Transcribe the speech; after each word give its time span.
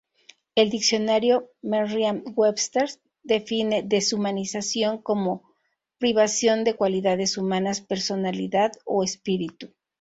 El 0.55 0.71
diccionario 0.71 1.51
Merriam 1.61 2.23
Webster 2.35 2.89
define 3.21 3.83
""deshumanización"" 3.83 4.99
como 4.99 5.53
""privación 5.99 6.63
de 6.63 6.73
cualidades 6.73 7.37
humanas, 7.37 7.81
personalidad 7.81 8.71
o 8.85 9.03
espíritu"". 9.03 9.75